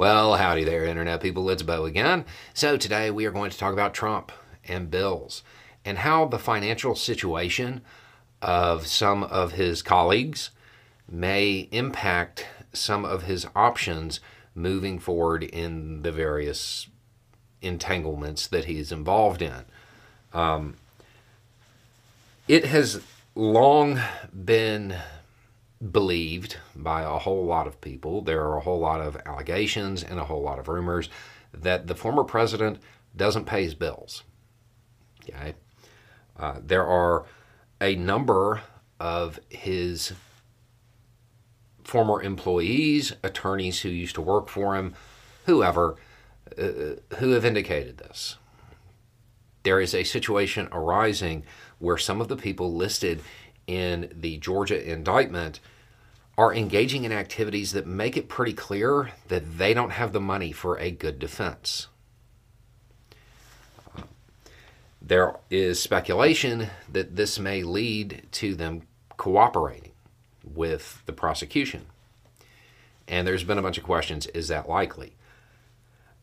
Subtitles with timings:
[0.00, 1.50] Well, howdy there, Internet people.
[1.50, 2.24] It's Beau again.
[2.54, 4.32] So, today we are going to talk about Trump
[4.66, 5.42] and bills
[5.84, 7.82] and how the financial situation
[8.40, 10.52] of some of his colleagues
[11.06, 14.20] may impact some of his options
[14.54, 16.86] moving forward in the various
[17.60, 19.66] entanglements that he's involved in.
[20.32, 20.76] Um,
[22.48, 23.02] it has
[23.34, 24.00] long
[24.32, 24.96] been
[25.80, 28.20] believed by a whole lot of people.
[28.20, 31.08] There are a whole lot of allegations and a whole lot of rumors
[31.52, 32.78] that the former president
[33.16, 34.22] doesn't pay his bills.
[35.22, 35.54] Okay.
[36.38, 37.26] Uh, there are
[37.80, 38.60] a number
[38.98, 40.12] of his
[41.82, 44.94] former employees, attorneys who used to work for him,
[45.46, 45.96] whoever,
[46.56, 48.36] uh, who have indicated this.
[49.62, 51.44] There is a situation arising
[51.78, 53.22] where some of the people listed
[53.70, 55.60] in the Georgia indictment
[56.36, 60.52] are engaging in activities that make it pretty clear that they don't have the money
[60.52, 61.88] for a good defense.
[65.10, 68.82] there is speculation that this may lead to them
[69.16, 69.90] cooperating
[70.44, 71.86] with the prosecution.
[73.08, 75.16] And there's been a bunch of questions is that likely?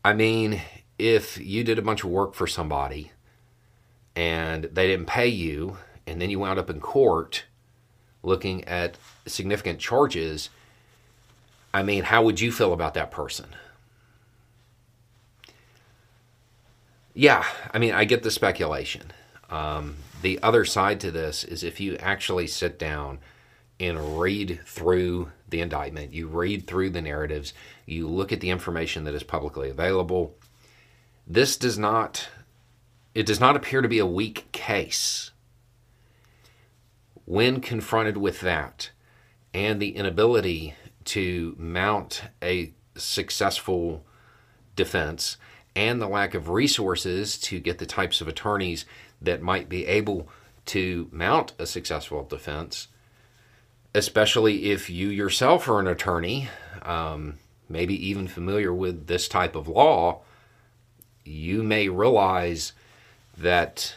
[0.02, 0.62] I mean,
[0.98, 3.12] if you did a bunch of work for somebody
[4.16, 5.76] and they didn't pay you,
[6.08, 7.44] and then you wound up in court
[8.22, 10.50] looking at significant charges,
[11.72, 13.46] I mean, how would you feel about that person?
[17.14, 19.12] Yeah, I mean, I get the speculation.
[19.50, 23.18] Um, the other side to this is if you actually sit down
[23.80, 27.52] and read through the indictment, you read through the narratives,
[27.86, 30.34] you look at the information that is publicly available,
[31.26, 32.28] this does not
[33.14, 35.32] it does not appear to be a weak case.
[37.28, 38.88] When confronted with that
[39.52, 40.72] and the inability
[41.04, 44.02] to mount a successful
[44.74, 45.36] defense
[45.76, 48.86] and the lack of resources to get the types of attorneys
[49.20, 50.30] that might be able
[50.64, 52.88] to mount a successful defense,
[53.94, 56.48] especially if you yourself are an attorney,
[56.80, 57.34] um,
[57.68, 60.22] maybe even familiar with this type of law,
[61.26, 62.72] you may realize
[63.36, 63.94] that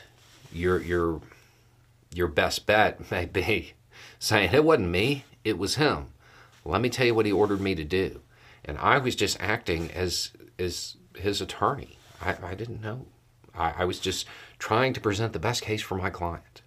[0.51, 1.21] your your
[2.13, 3.73] your best bet may be
[4.19, 6.07] saying it wasn't me, it was him.
[6.63, 8.21] Let me tell you what he ordered me to do,
[8.63, 11.97] and I was just acting as as his attorney.
[12.21, 13.07] I, I didn't know.
[13.55, 14.27] I, I was just
[14.59, 16.61] trying to present the best case for my client.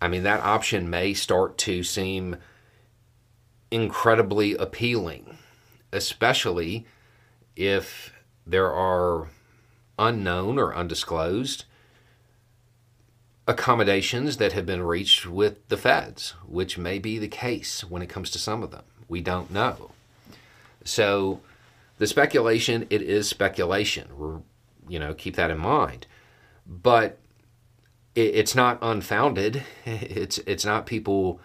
[0.00, 2.36] I mean, that option may start to seem
[3.70, 5.38] incredibly appealing,
[5.92, 6.86] especially
[7.56, 8.12] if
[8.46, 9.28] there are
[9.98, 11.64] unknown or undisclosed
[13.48, 18.08] accommodations that have been reached with the feds, which may be the case when it
[18.08, 18.84] comes to some of them.
[19.08, 19.90] We don't know.
[20.84, 21.40] So,
[21.96, 24.18] the speculation, it is speculation.
[24.18, 24.40] We're,
[24.86, 26.06] you know, keep that in mind.
[26.66, 27.18] But
[28.14, 29.64] it, it's not unfounded.
[29.86, 31.40] It's it's not people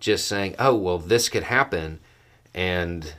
[0.00, 2.00] just saying, "Oh, well, this could happen,"
[2.54, 3.12] and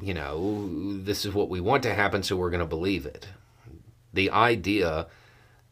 [0.00, 3.28] you know, this is what we want to happen, so we're going to believe it.
[4.14, 5.06] The idea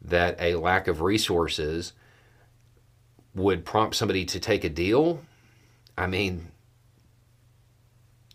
[0.03, 1.93] that a lack of resources
[3.33, 5.21] would prompt somebody to take a deal,
[5.97, 6.51] I mean,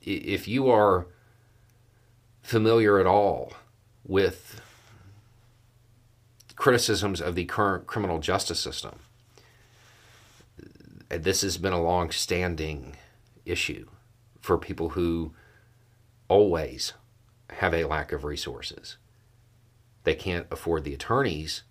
[0.03, 1.07] if you are
[2.43, 3.53] familiar at all
[4.05, 4.61] with
[6.59, 8.99] criticisms of the current criminal justice system.
[11.09, 12.97] This has been a long standing
[13.47, 13.87] issue
[14.41, 15.33] for people who
[16.27, 16.95] always
[17.51, 18.97] have a lack of resources.
[20.09, 21.65] They can't afford the attorneys,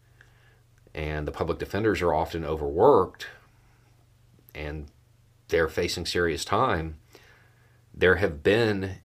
[0.93, 3.25] and the public defenders are often overworked,
[4.53, 4.85] and
[5.47, 6.97] they're facing serious time.
[7.95, 8.97] There have been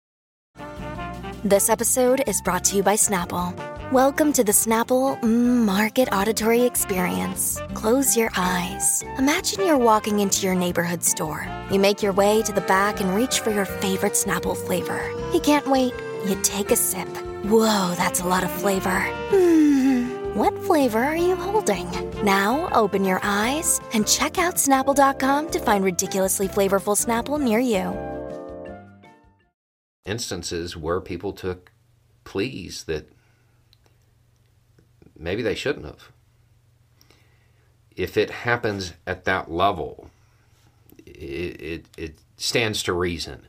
[1.46, 3.56] this episode is brought to you by Snapple.
[3.94, 7.58] Welcome to the Snapple Market Auditory Experience.
[7.74, 9.02] Close your eyes.
[9.18, 11.48] Imagine you're walking into your neighborhood store.
[11.72, 15.10] You make your way to the back and reach for your favorite Snapple flavor.
[15.34, 15.94] You can't wait.
[16.28, 17.08] You take a sip.
[17.46, 19.02] Whoa, that's a lot of flavor.
[19.30, 20.36] Hmm.
[20.36, 21.90] What flavor are you holding?
[22.24, 28.12] Now open your eyes and check out Snapple.com to find ridiculously flavorful Snapple near you
[30.06, 31.72] instances where people took
[32.24, 33.12] pleas that
[35.18, 36.12] maybe they shouldn't have.
[37.96, 40.10] If it happens at that level,
[41.06, 43.48] it, it, it stands to reason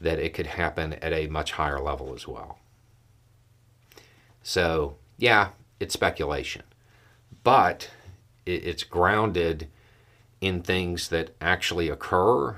[0.00, 2.58] that it could happen at a much higher level as well.
[4.48, 6.62] So, yeah, it's speculation,
[7.44, 7.90] but
[8.46, 9.68] it, it's grounded
[10.40, 12.56] in things that actually occur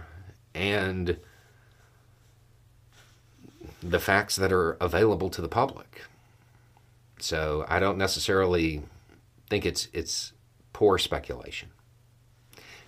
[0.55, 1.17] and
[3.83, 6.03] the facts that are available to the public.
[7.19, 8.85] So I don't necessarily
[9.49, 10.33] think it's it's
[10.73, 11.71] poor speculation.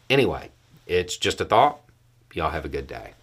[0.09, 0.51] Anyway,
[0.87, 1.81] it's just a thought.
[2.35, 3.15] Y'all have a good day.